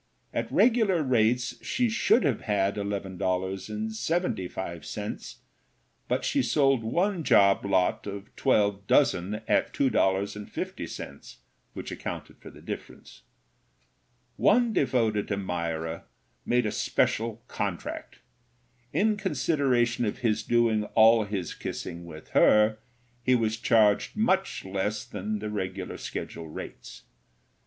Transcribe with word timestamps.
At 0.33 0.51
regular 0.51 1.03
rates 1.03 1.63
she 1.63 1.87
should 1.87 2.23
have 2.23 2.41
had 2.41 2.73
$11.75, 2.73 5.35
but 6.07 6.25
she 6.25 6.41
sold 6.41 6.83
one 6.83 7.23
job 7.23 7.63
lot 7.63 8.07
of 8.07 8.35
twelve 8.35 8.87
dozen 8.87 9.41
at 9.47 9.75
$2.50, 9.75 11.35
which 11.73 11.91
accounted 11.91 12.39
for 12.39 12.49
the 12.49 12.63
difference. 12.63 13.21
One 14.37 14.73
devoted 14.73 15.31
admirer 15.31 16.05
made 16.47 16.65
a 16.65 16.71
special 16.71 17.43
contract. 17.47 18.21
In 18.91 19.17
consideration 19.17 20.05
of 20.05 20.17
his 20.25 20.41
doing 20.41 20.85
all 20.95 21.25
his 21.25 21.53
kissing 21.53 22.05
with 22.05 22.29
her, 22.29 22.79
he 23.21 23.35
was 23.35 23.55
charged 23.55 24.17
much 24.17 24.65
less 24.65 25.05
than 25.05 25.37
the 25.37 25.51
regular 25.51 25.97
schedule 25.99 26.47
rates. 26.49 27.03